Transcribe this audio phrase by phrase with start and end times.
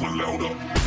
[0.00, 0.77] one louder.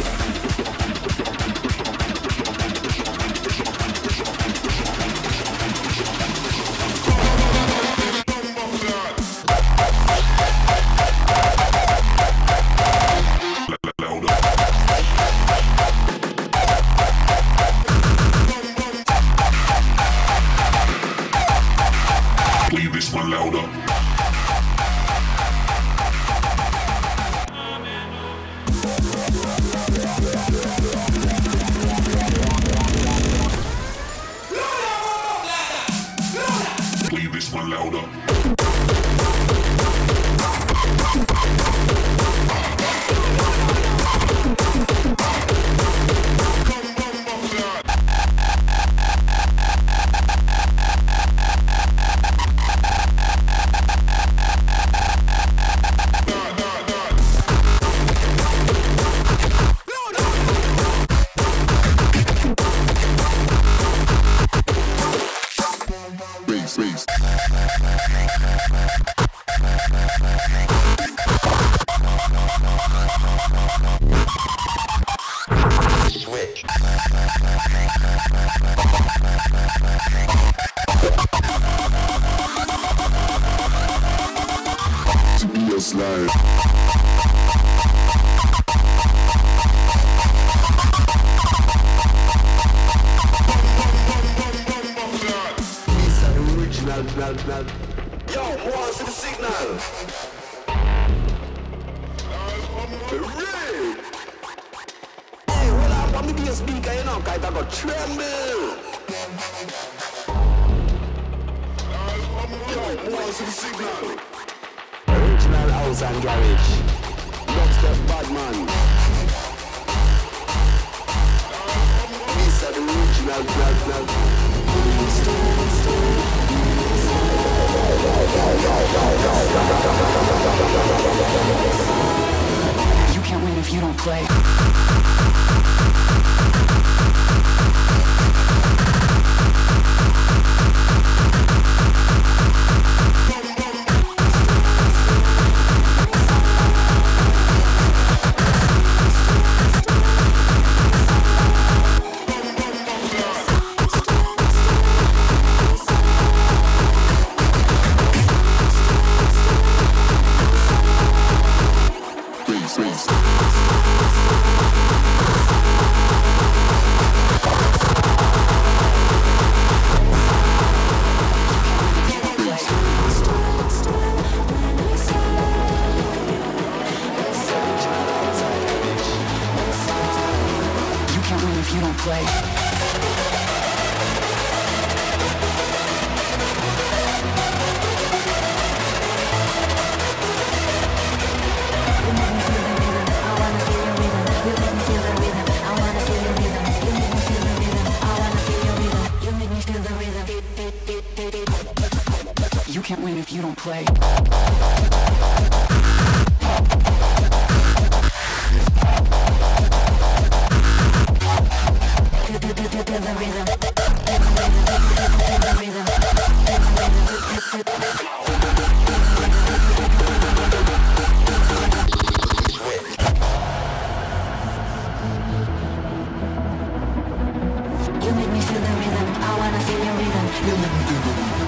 [85.92, 86.51] slow.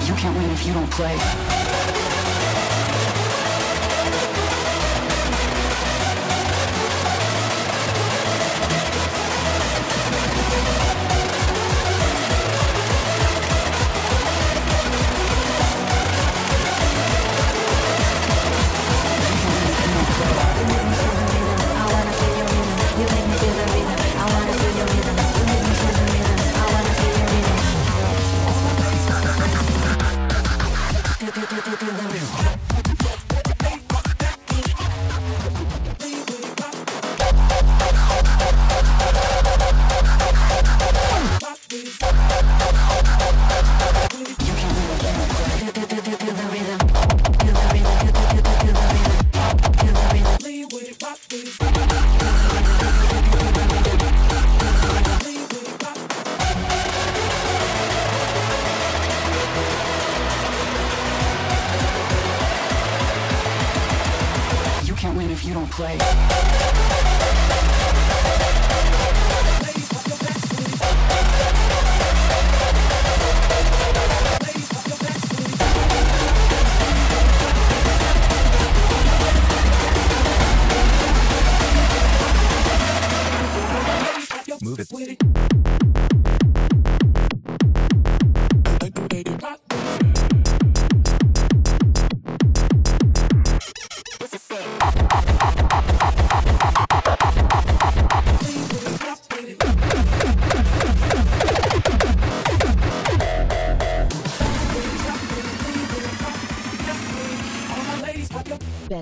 [0.06, 2.03] You can't win if you don't play.
[31.56, 32.63] 何?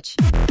[0.03, 0.42] Edge.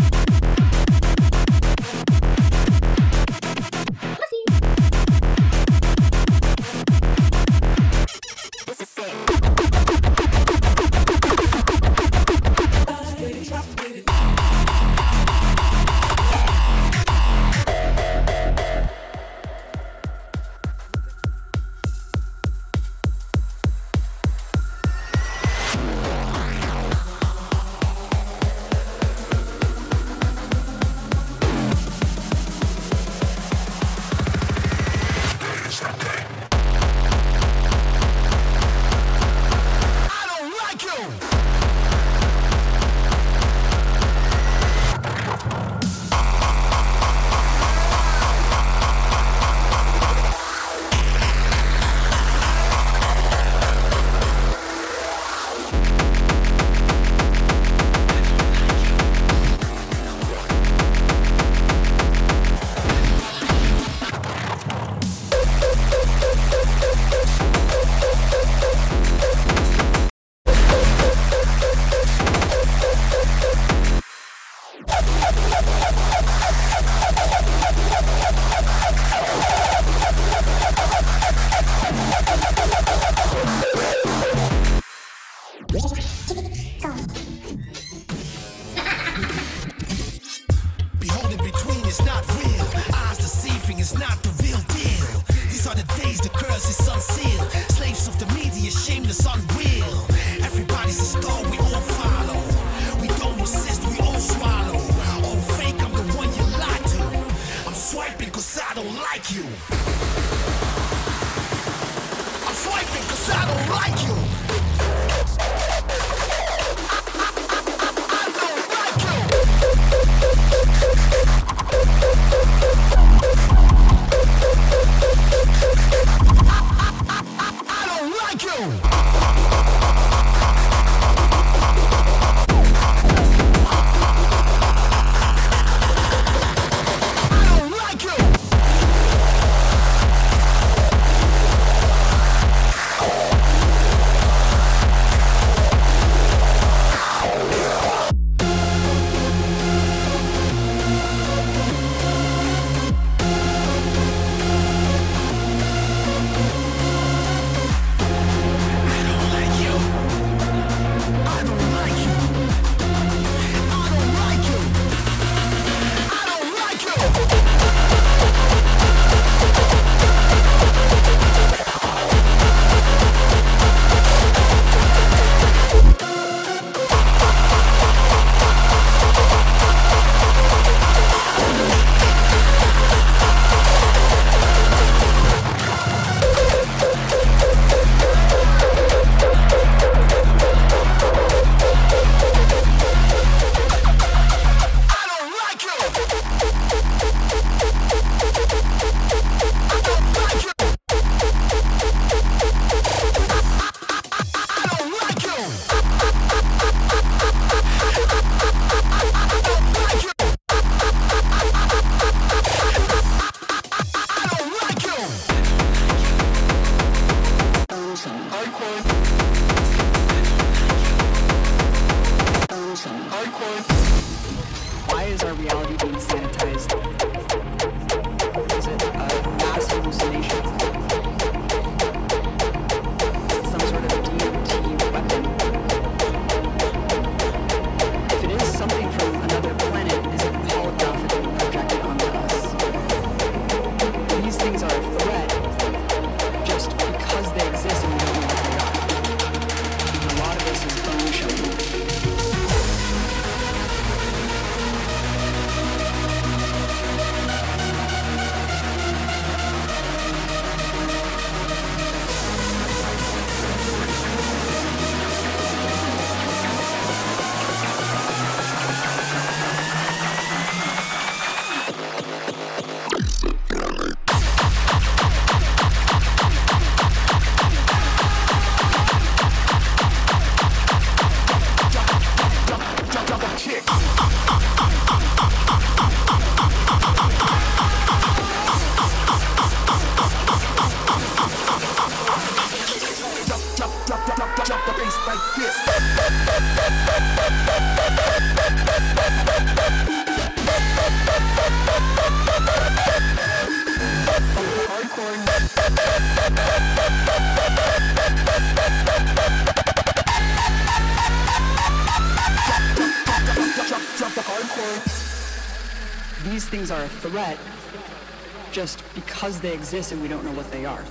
[319.22, 320.84] Because they exist and we don't know what they are.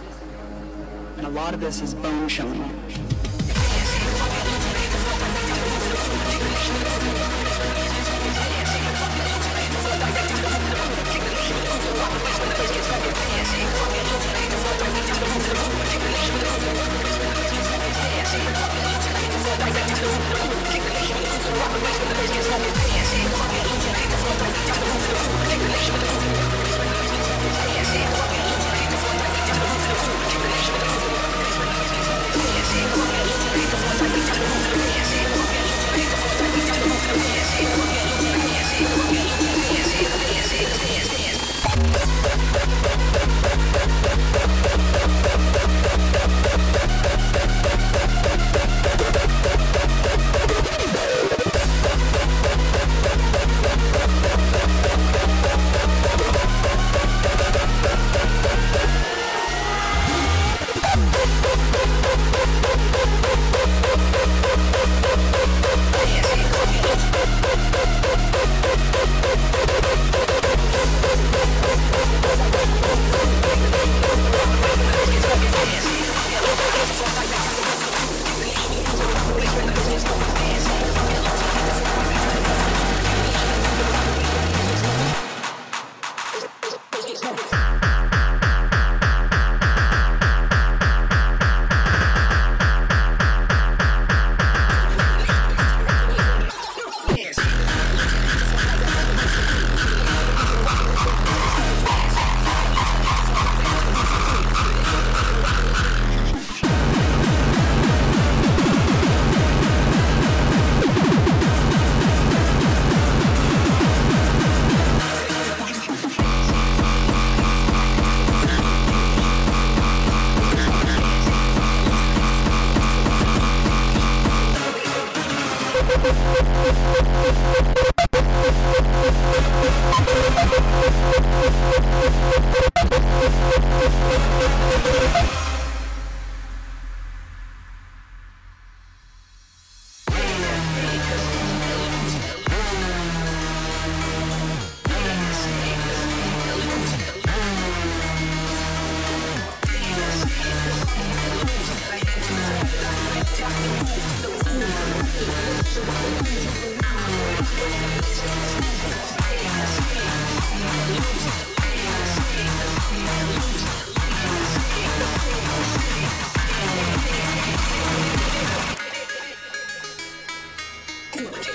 [1.17, 2.80] And a lot of this is bone showing.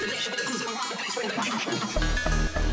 [0.06, 2.65] connection with the cruise and rock the place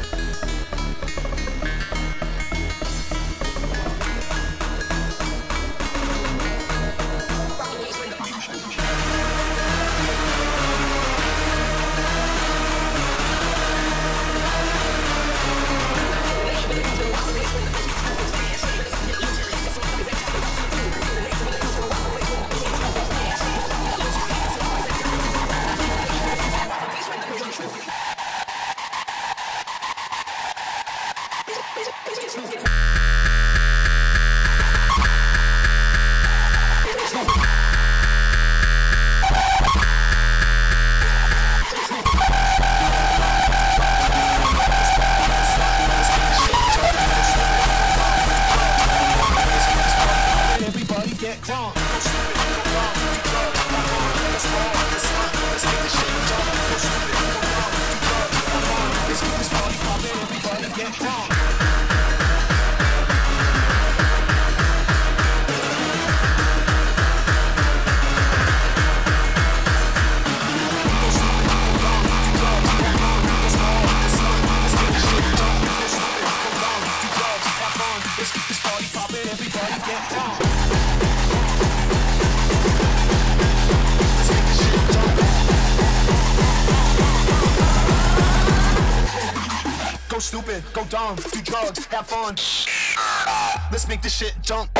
[90.72, 92.36] go dumb, do drugs, have fun.
[93.70, 94.70] Let's make this shit jump.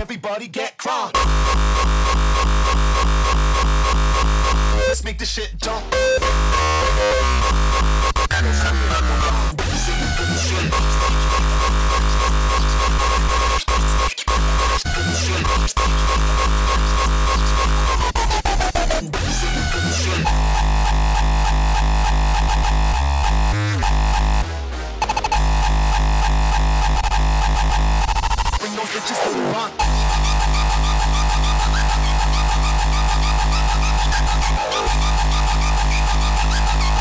[0.00, 1.12] Everybody get crunk.
[4.88, 5.84] Let's make this shit jump.
[28.72, 29.70] and those bitches for the bun.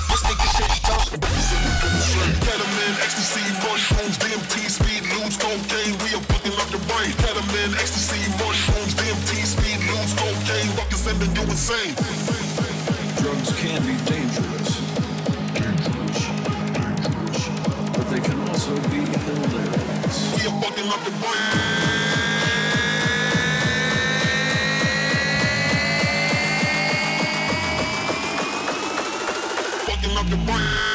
[0.10, 1.07] Let's make this shit talk.
[2.43, 5.95] Ketamine, ecstasy, mushrooms, DMT, speed, loops, cocaine.
[6.03, 7.12] We are fucking up the brain.
[7.23, 10.67] Ketamine, ecstasy, mushrooms, DMT, speed, loops, cocaine.
[10.75, 11.95] Fucking sending you insane.
[13.21, 14.20] Drugs can be dangerous.
[20.71, 21.34] fucking up the brain.
[29.86, 30.90] Fucking up the brain.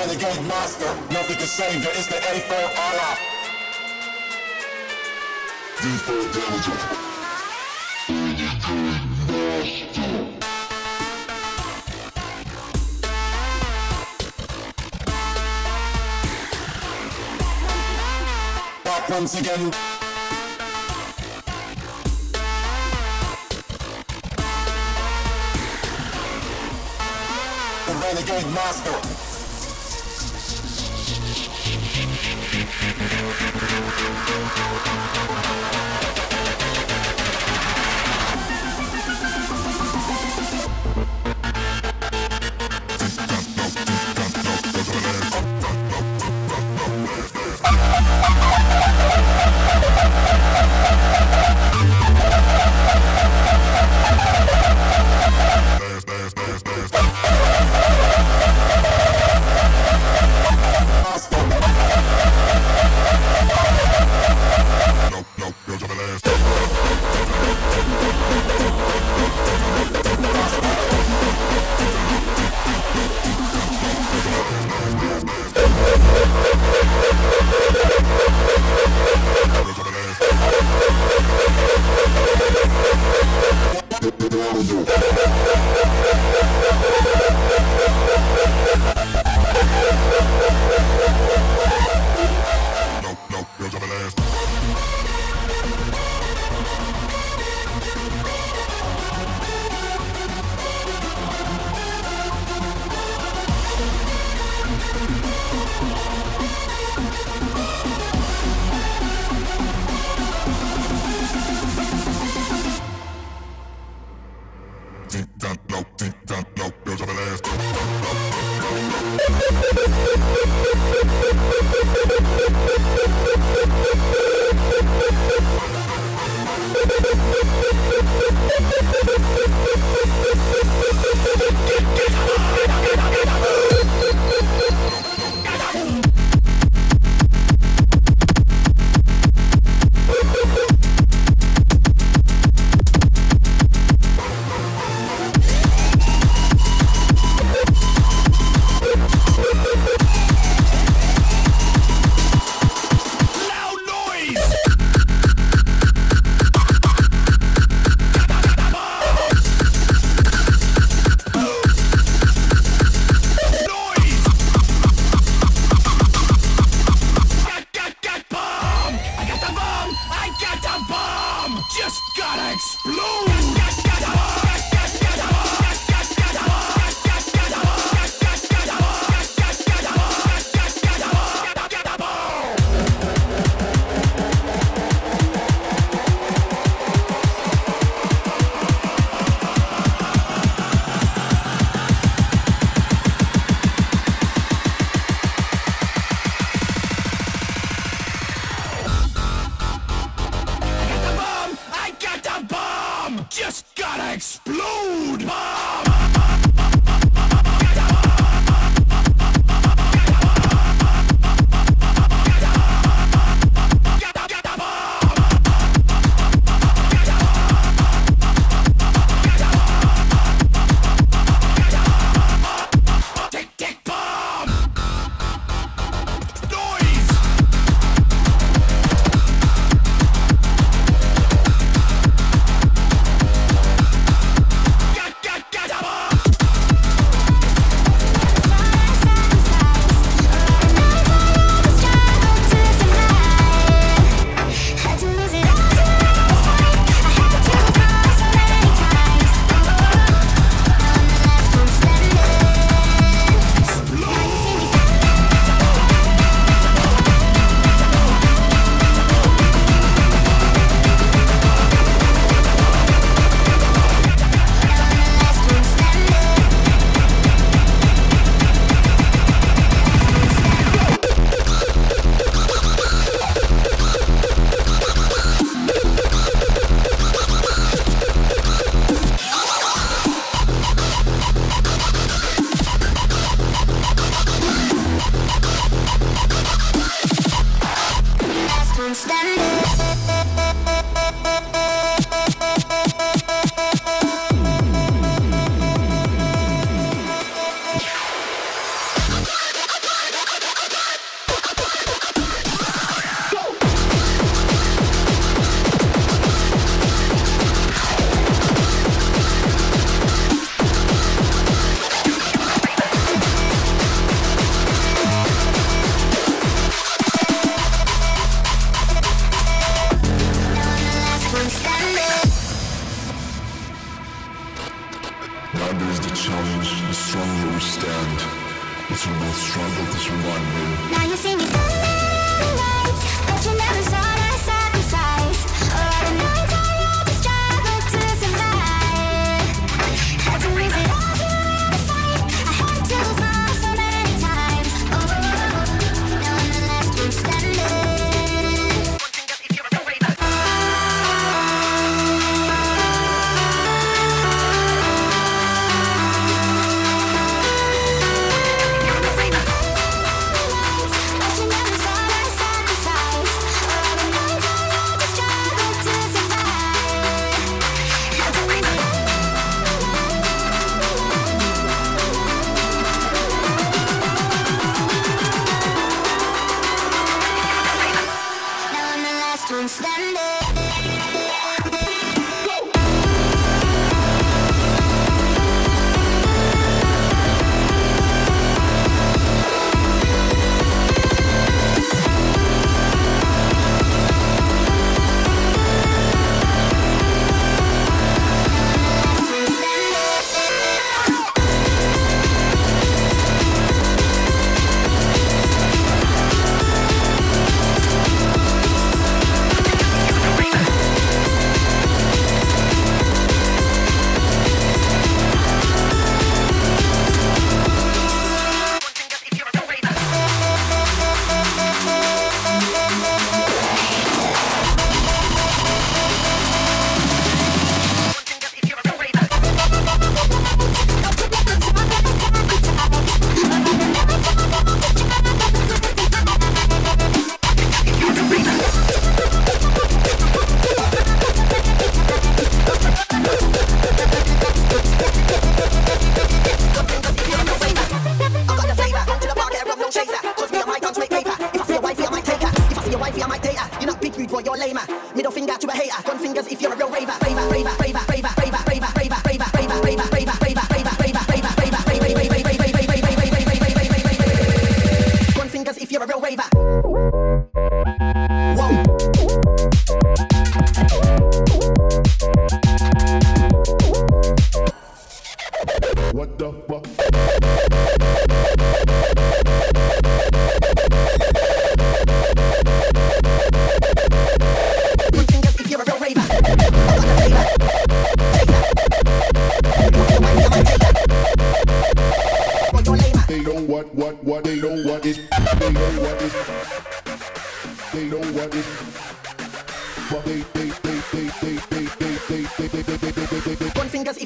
[0.00, 3.18] Renegade master, nothing can save you, it's the A for Allah.
[5.76, 6.68] D for damage.
[18.84, 19.70] Back once again.
[27.86, 29.29] The Renegade Master.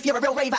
[0.04, 0.58] If you're a real raver.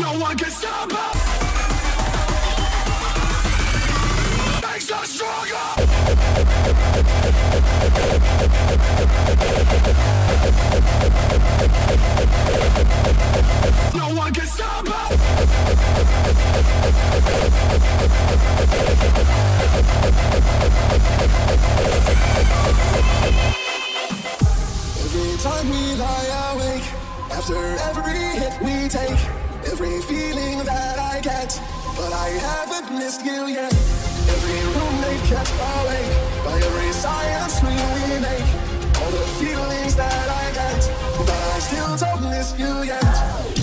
[0.00, 1.16] No one can stop us.
[4.62, 5.66] Makes us stronger.
[13.94, 15.12] No one can stop us.
[25.04, 26.86] Every time we lie awake,
[27.30, 27.56] after
[27.88, 31.60] every hit we take, every feeling that I get,
[31.96, 33.72] but I haven't missed you yet.
[34.34, 36.12] Every roommate kept awake
[36.44, 36.92] by every
[37.48, 38.48] scream we make,
[39.00, 40.80] all the feelings that I get,
[41.18, 43.59] but I still don't miss you yet.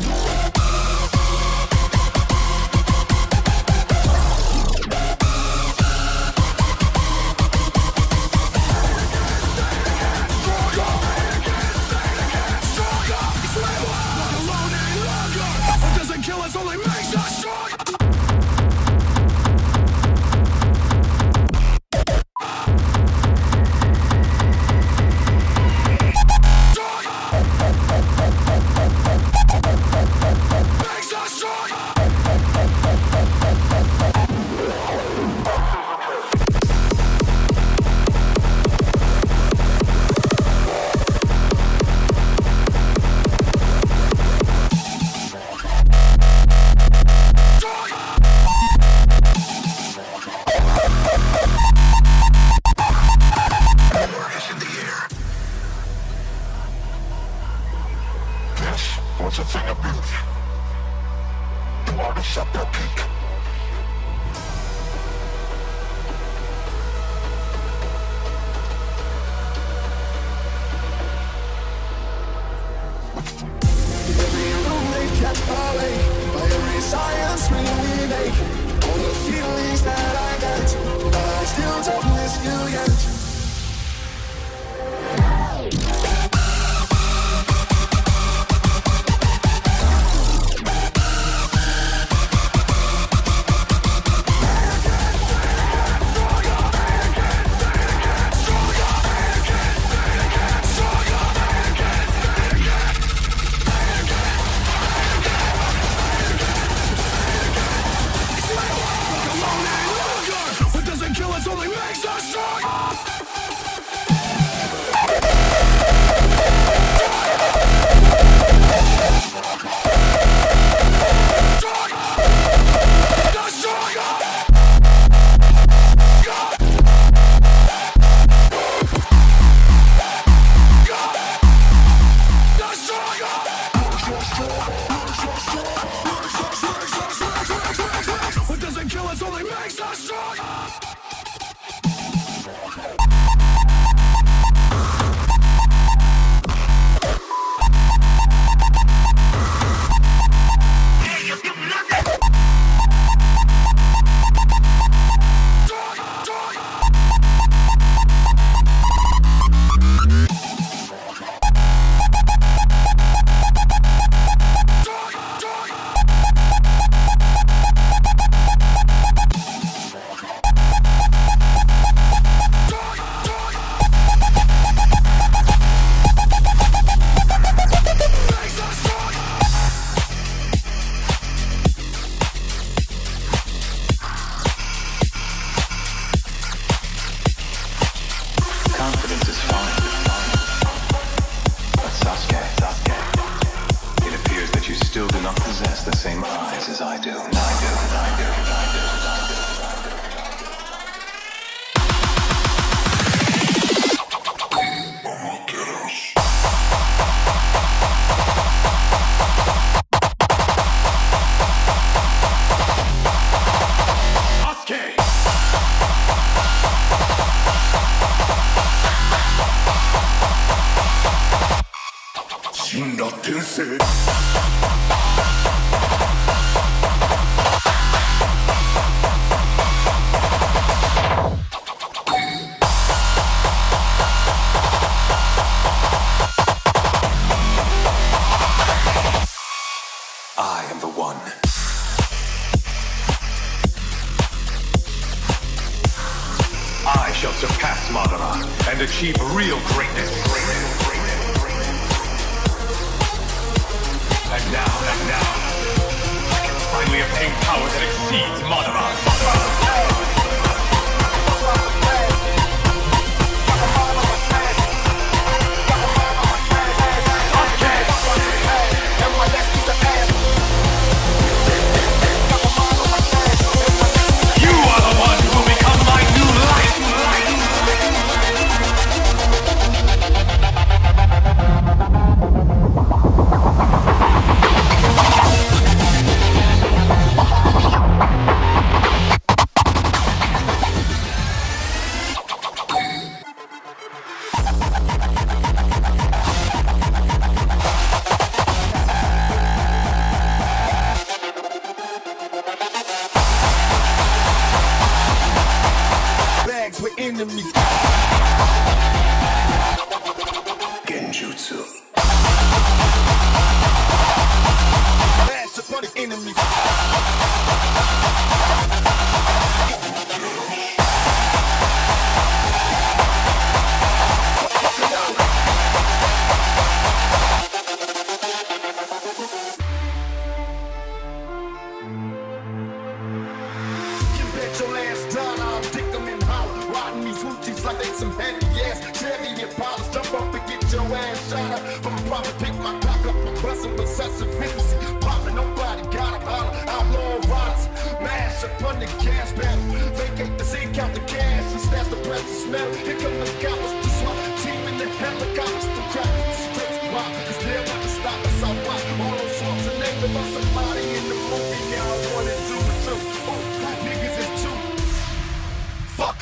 [337.68, 338.80] Like they some heavy ass.
[338.98, 341.62] Chevy Impalas, jump up and get your ass shot up.
[341.84, 344.78] From a profit, pick my cock up, I'm busting possessive intimacy.
[345.02, 346.54] Popping, nobody got a holler.
[346.76, 347.66] Outlaw riders,
[348.00, 349.60] mash up on the gas pedal.
[350.00, 352.74] Vacate the scene, count the cash, and stash the and smell.
[352.88, 356.37] Here come the coppers, the SWAT team in the helicopters, the crack,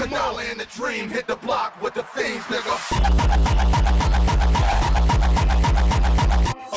[0.05, 2.75] Fuck Canala in the dream, hit the block with the things, nigga.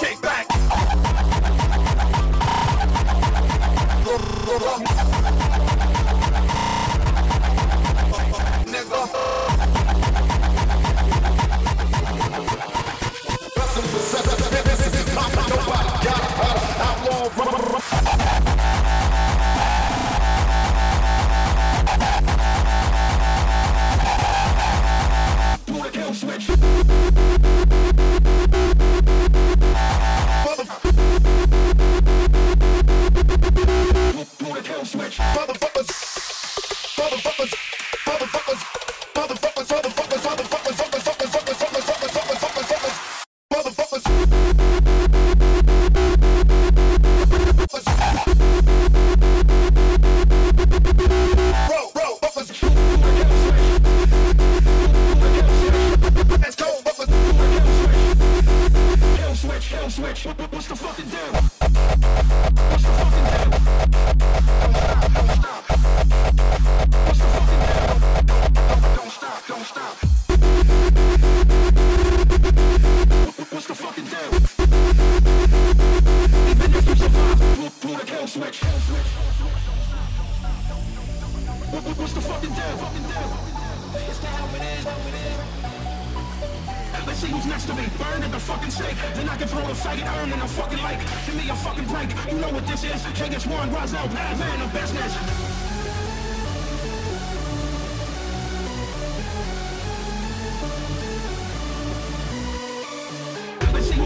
[0.00, 0.46] Kick back.
[87.18, 87.84] See who's next to me.
[87.98, 88.96] Burn at the fucking stake.
[89.14, 91.00] Then I can throw a faggot urn in a fucking lake.
[91.26, 92.10] Give me a fucking break.
[92.30, 93.02] You know what this is.
[93.18, 95.12] KS1, Roselle, man of business.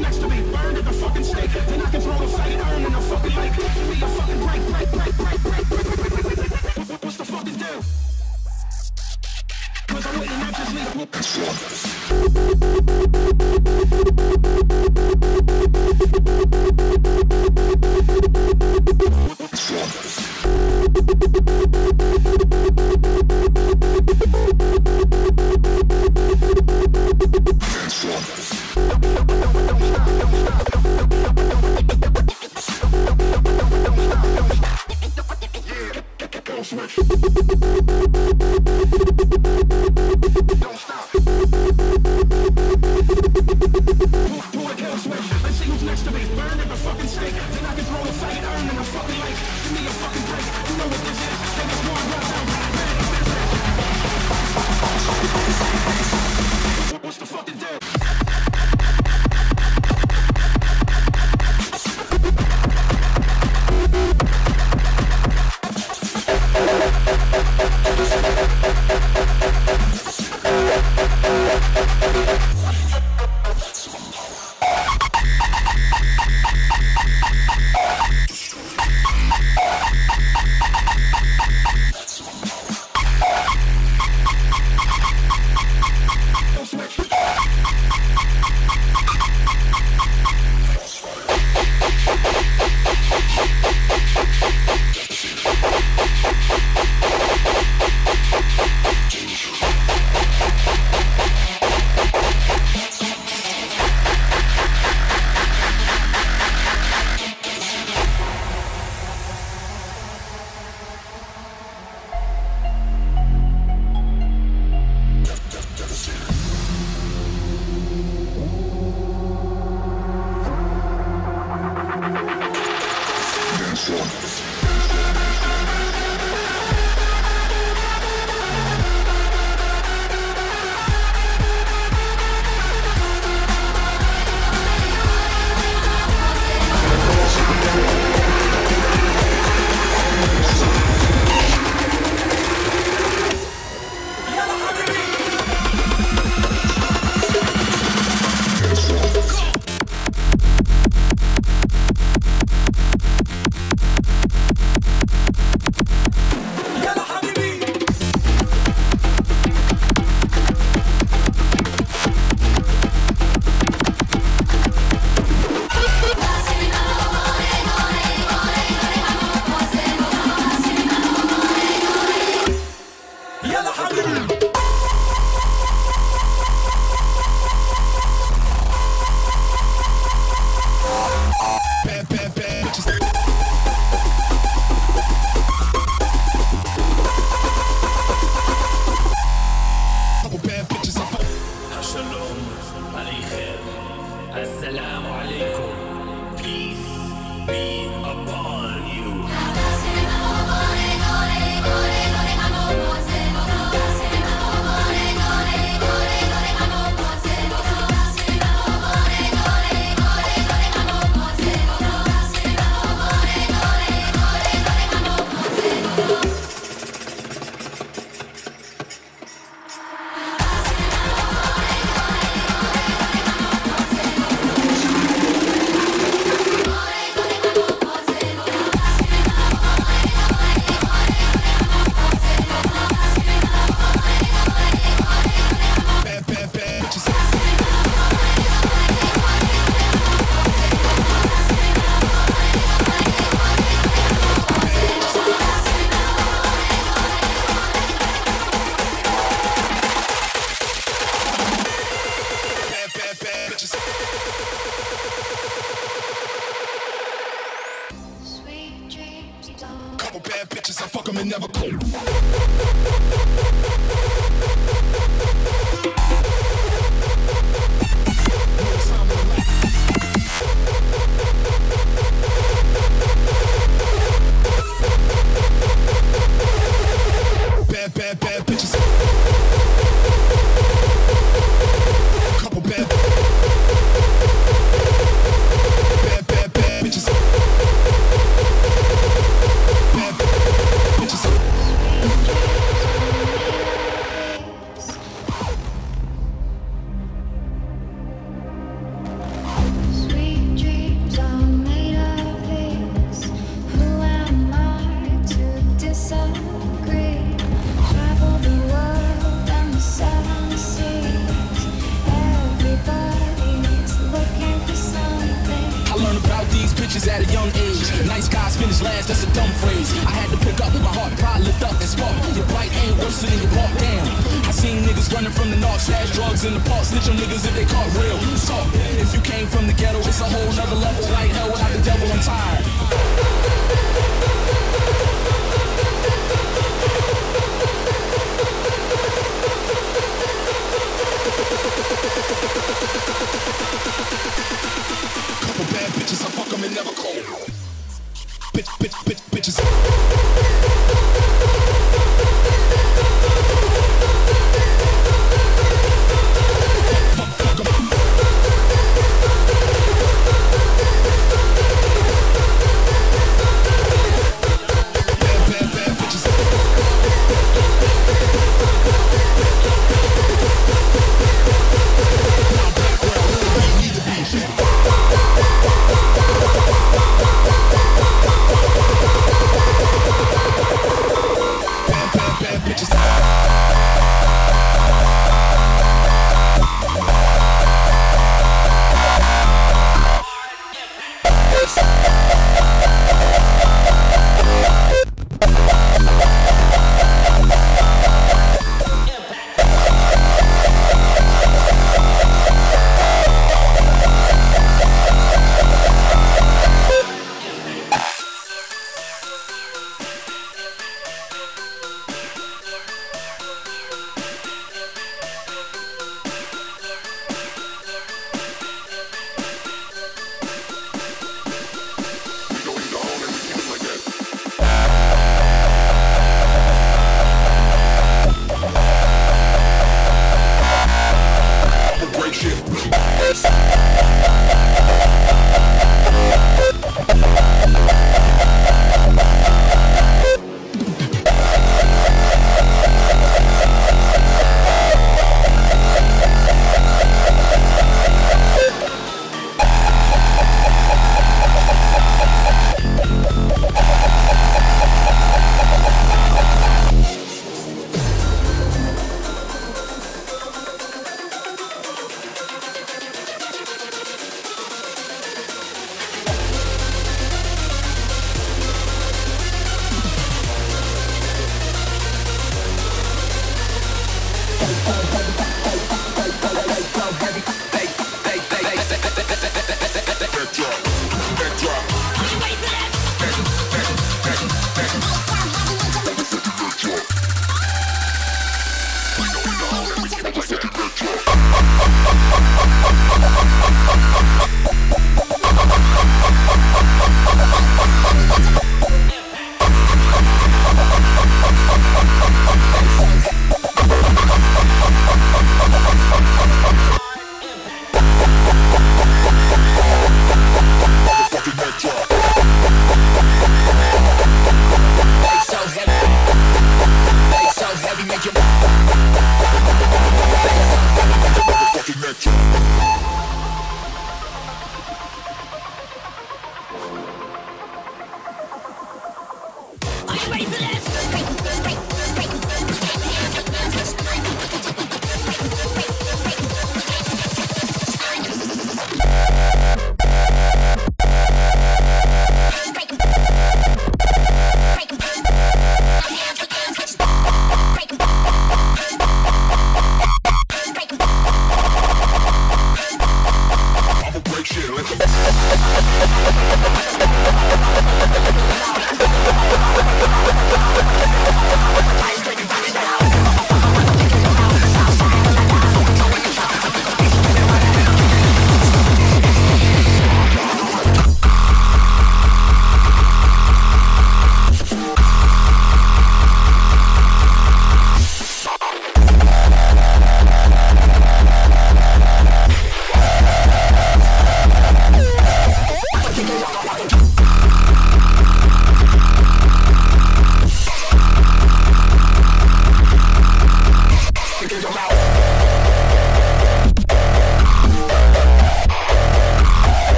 [0.00, 0.42] Next to me.
[0.52, 1.52] Burn at the fucking stake.
[1.52, 3.54] Then I can throw a faggot urn in a fucking lake.
[3.56, 7.04] Give me a fucking break, break, break, break, break, break, break, break, break, break, break.
[7.04, 7.80] What's the fucking deal?
[7.80, 8.03] Cause
[11.34, 11.84] Shoulders.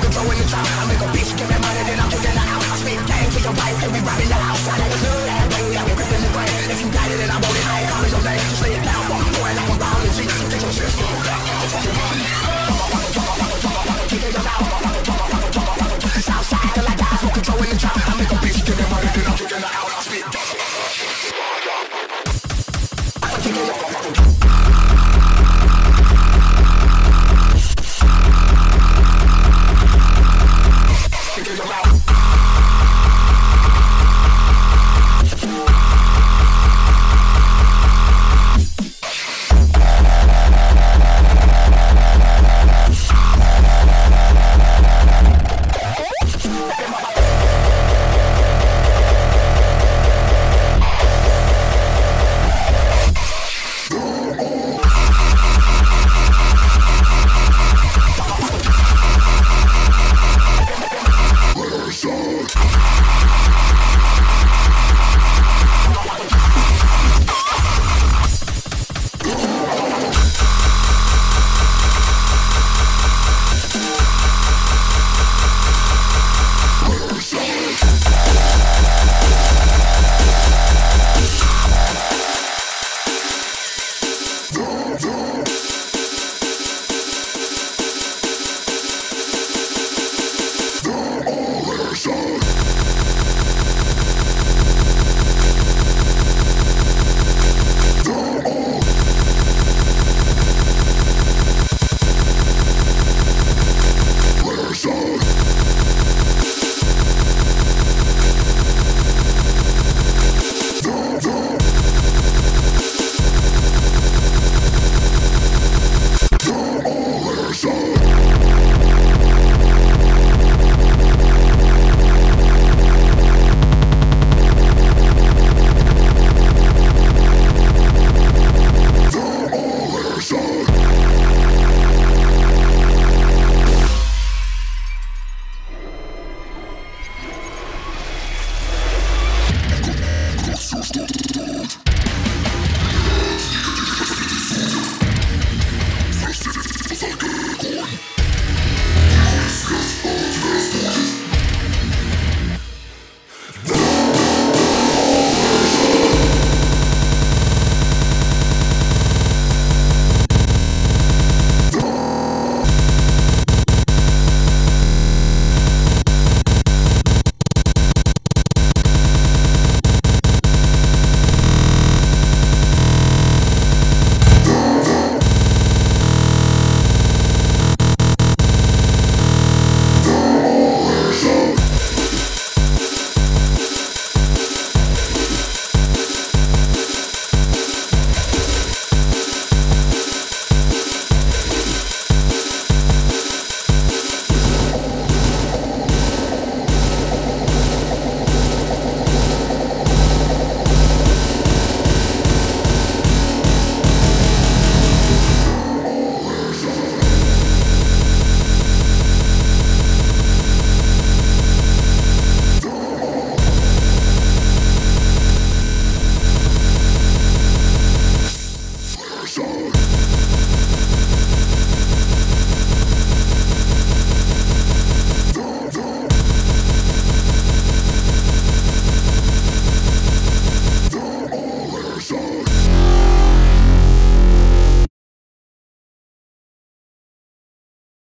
[0.00, 2.62] Controlling the time I make a bitch, give me money, then I'm kicking her out
[2.62, 4.39] I spit game to your wife, then we robbing